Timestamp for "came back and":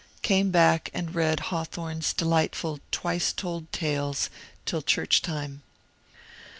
0.23-1.13